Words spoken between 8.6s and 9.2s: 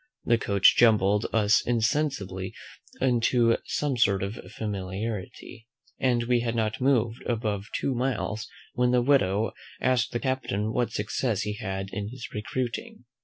when the